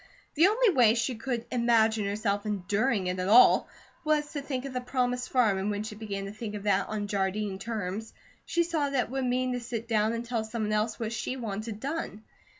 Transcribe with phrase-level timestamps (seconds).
[0.33, 3.69] The only way she could imagine herself enduring it at all
[4.03, 6.87] was to think of the promised farm, and when she began to think of that
[6.89, 8.11] on Jardine terms,
[8.43, 11.37] she saw that it would mean to sit down and tell someone else what she
[11.37, 12.23] wanted done.